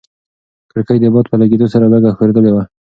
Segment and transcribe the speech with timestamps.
[0.71, 2.63] کړکۍ د باد په لګېدو سره لږه ښورېدلې وه.